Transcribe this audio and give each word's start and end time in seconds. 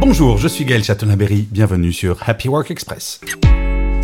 Bonjour, 0.00 0.38
je 0.38 0.48
suis 0.48 0.64
Gaël 0.64 0.82
Châtelain-Berry, 0.82 1.46
bienvenue 1.50 1.92
sur 1.92 2.26
Happy 2.26 2.48
Work 2.48 2.70
Express. 2.70 3.20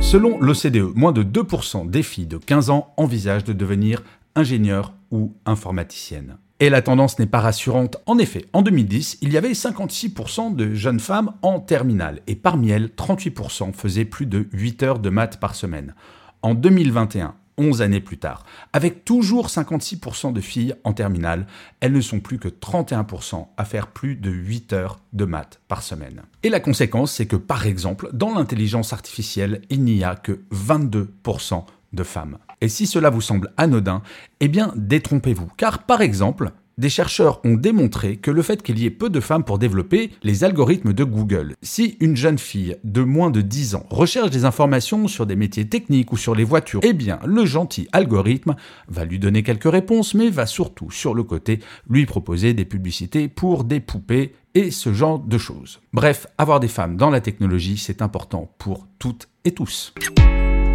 Selon 0.00 0.38
l'OCDE, 0.38 0.94
moins 0.94 1.12
de 1.12 1.22
2% 1.22 1.88
des 1.88 2.02
filles 2.02 2.26
de 2.26 2.36
15 2.36 2.68
ans 2.68 2.92
envisagent 2.98 3.44
de 3.44 3.54
devenir 3.54 4.02
ingénieures 4.34 4.92
ou 5.10 5.32
informaticiennes. 5.46 6.36
Et 6.60 6.68
la 6.68 6.82
tendance 6.82 7.18
n'est 7.18 7.24
pas 7.24 7.40
rassurante. 7.40 7.96
En 8.04 8.18
effet, 8.18 8.44
en 8.52 8.60
2010, 8.60 9.16
il 9.22 9.32
y 9.32 9.38
avait 9.38 9.52
56% 9.52 10.54
de 10.54 10.74
jeunes 10.74 11.00
femmes 11.00 11.32
en 11.40 11.58
terminale, 11.58 12.20
et 12.26 12.36
parmi 12.36 12.68
elles, 12.68 12.90
38% 12.94 13.72
faisaient 13.72 14.04
plus 14.04 14.26
de 14.26 14.46
8 14.52 14.82
heures 14.82 14.98
de 14.98 15.08
maths 15.08 15.40
par 15.40 15.54
semaine. 15.54 15.94
En 16.42 16.54
2021, 16.54 17.34
11 17.58 17.82
années 17.82 18.00
plus 18.00 18.18
tard. 18.18 18.44
Avec 18.72 19.04
toujours 19.04 19.48
56% 19.48 20.32
de 20.32 20.40
filles 20.40 20.74
en 20.84 20.92
terminale, 20.92 21.46
elles 21.80 21.92
ne 21.92 22.00
sont 22.00 22.20
plus 22.20 22.38
que 22.38 22.48
31% 22.48 23.48
à 23.56 23.64
faire 23.64 23.88
plus 23.88 24.16
de 24.16 24.30
8 24.30 24.72
heures 24.72 25.00
de 25.12 25.24
maths 25.24 25.60
par 25.68 25.82
semaine. 25.82 26.22
Et 26.42 26.48
la 26.48 26.60
conséquence, 26.60 27.12
c'est 27.12 27.26
que 27.26 27.36
par 27.36 27.66
exemple, 27.66 28.08
dans 28.12 28.34
l'intelligence 28.34 28.92
artificielle, 28.92 29.62
il 29.70 29.82
n'y 29.82 30.04
a 30.04 30.14
que 30.14 30.40
22% 30.52 31.64
de 31.92 32.02
femmes. 32.02 32.38
Et 32.60 32.68
si 32.68 32.86
cela 32.86 33.10
vous 33.10 33.20
semble 33.20 33.52
anodin, 33.56 34.02
eh 34.40 34.48
bien 34.48 34.72
détrompez-vous, 34.76 35.48
car 35.56 35.84
par 35.84 36.00
exemple, 36.00 36.52
des 36.78 36.88
chercheurs 36.88 37.40
ont 37.44 37.54
démontré 37.54 38.16
que 38.16 38.30
le 38.30 38.42
fait 38.42 38.62
qu'il 38.62 38.78
y 38.78 38.86
ait 38.86 38.90
peu 38.90 39.10
de 39.10 39.20
femmes 39.20 39.44
pour 39.44 39.58
développer 39.58 40.10
les 40.22 40.44
algorithmes 40.44 40.92
de 40.92 41.04
Google, 41.04 41.54
si 41.60 41.96
une 42.00 42.16
jeune 42.16 42.38
fille 42.38 42.76
de 42.84 43.02
moins 43.02 43.30
de 43.30 43.40
10 43.40 43.74
ans 43.74 43.86
recherche 43.90 44.30
des 44.30 44.44
informations 44.44 45.08
sur 45.08 45.26
des 45.26 45.36
métiers 45.36 45.68
techniques 45.68 46.12
ou 46.12 46.16
sur 46.16 46.34
les 46.34 46.44
voitures, 46.44 46.80
eh 46.82 46.92
bien 46.92 47.18
le 47.26 47.44
gentil 47.44 47.88
algorithme 47.92 48.54
va 48.88 49.04
lui 49.04 49.18
donner 49.18 49.42
quelques 49.42 49.70
réponses, 49.70 50.14
mais 50.14 50.30
va 50.30 50.46
surtout 50.46 50.90
sur 50.90 51.14
le 51.14 51.24
côté 51.24 51.60
lui 51.90 52.06
proposer 52.06 52.54
des 52.54 52.64
publicités 52.64 53.28
pour 53.28 53.64
des 53.64 53.80
poupées 53.80 54.34
et 54.54 54.70
ce 54.70 54.92
genre 54.92 55.18
de 55.18 55.38
choses. 55.38 55.80
Bref, 55.92 56.26
avoir 56.38 56.60
des 56.60 56.68
femmes 56.68 56.96
dans 56.96 57.10
la 57.10 57.20
technologie, 57.20 57.76
c'est 57.76 58.02
important 58.02 58.54
pour 58.58 58.86
toutes 58.98 59.28
et 59.44 59.52
tous. 59.52 59.92